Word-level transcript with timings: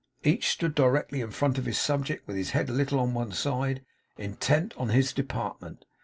Each 0.23 0.49
stood 0.49 0.73
directly 0.73 1.21
in 1.21 1.29
front 1.29 1.59
of 1.59 1.65
his 1.67 1.77
subject 1.79 2.25
with 2.27 2.35
his 2.35 2.49
head 2.57 2.69
a 2.69 2.73
little 2.73 2.99
on 2.99 3.13
one 3.13 3.31
side, 3.33 3.85
intent 4.17 4.73
on 4.75 4.89
his 4.89 5.13
department. 5.13 5.85